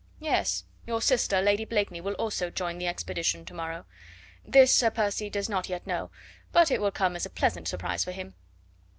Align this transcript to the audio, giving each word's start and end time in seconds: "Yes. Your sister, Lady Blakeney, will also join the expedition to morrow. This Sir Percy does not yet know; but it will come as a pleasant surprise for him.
"Yes. 0.19 0.63
Your 0.87 0.99
sister, 0.99 1.43
Lady 1.43 1.63
Blakeney, 1.63 2.01
will 2.01 2.15
also 2.15 2.49
join 2.49 2.79
the 2.79 2.87
expedition 2.87 3.45
to 3.45 3.53
morrow. 3.53 3.85
This 4.43 4.73
Sir 4.73 4.89
Percy 4.89 5.29
does 5.29 5.47
not 5.47 5.69
yet 5.69 5.85
know; 5.85 6.09
but 6.51 6.71
it 6.71 6.81
will 6.81 6.89
come 6.89 7.15
as 7.15 7.27
a 7.27 7.29
pleasant 7.29 7.67
surprise 7.67 8.03
for 8.03 8.11
him. 8.11 8.33